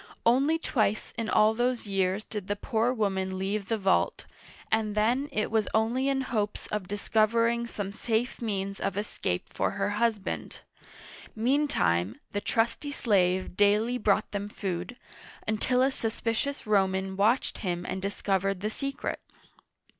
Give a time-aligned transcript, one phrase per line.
[0.25, 4.25] Only twice in all those years did the poor woman leave the vault,
[4.71, 9.53] and then it was only in hopes of discover ing some safe means of escape
[9.53, 10.61] for her husband.
[11.35, 14.97] Mean time, the trusty slave daily brought them food,
[15.47, 19.19] until a suspicious Roman watched him and discovered the secret.